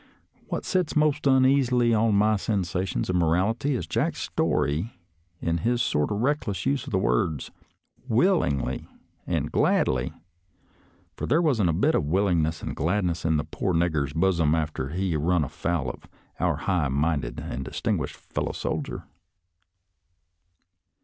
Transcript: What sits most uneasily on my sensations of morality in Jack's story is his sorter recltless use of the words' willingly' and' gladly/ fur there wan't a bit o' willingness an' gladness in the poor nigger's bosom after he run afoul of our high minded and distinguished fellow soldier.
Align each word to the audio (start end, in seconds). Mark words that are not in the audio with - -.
What 0.47 0.65
sits 0.65 0.95
most 0.95 1.27
uneasily 1.27 1.93
on 1.93 2.15
my 2.15 2.35
sensations 2.35 3.07
of 3.11 3.15
morality 3.15 3.75
in 3.75 3.81
Jack's 3.83 4.21
story 4.23 4.93
is 5.41 5.59
his 5.59 5.79
sorter 5.79 6.15
recltless 6.15 6.65
use 6.65 6.85
of 6.87 6.91
the 6.91 6.97
words' 6.97 7.51
willingly' 8.19 8.87
and' 9.27 9.51
gladly/ 9.51 10.11
fur 11.15 11.27
there 11.27 11.39
wan't 11.39 11.69
a 11.69 11.73
bit 11.73 11.93
o' 11.93 11.99
willingness 11.99 12.63
an' 12.63 12.73
gladness 12.73 13.25
in 13.25 13.37
the 13.37 13.43
poor 13.43 13.75
nigger's 13.75 14.13
bosom 14.13 14.55
after 14.55 14.89
he 14.89 15.15
run 15.15 15.43
afoul 15.43 15.91
of 15.91 16.07
our 16.39 16.55
high 16.55 16.87
minded 16.87 17.39
and 17.39 17.63
distinguished 17.63 18.15
fellow 18.15 18.53
soldier. 18.53 19.03